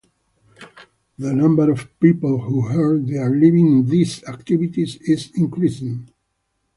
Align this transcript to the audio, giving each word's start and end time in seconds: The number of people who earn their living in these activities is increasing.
The 1.19 1.31
number 1.31 1.69
of 1.69 1.99
people 1.99 2.39
who 2.39 2.67
earn 2.71 3.05
their 3.05 3.29
living 3.29 3.67
in 3.67 3.85
these 3.87 4.23
activities 4.23 4.95
is 4.95 5.29
increasing. 5.35 6.09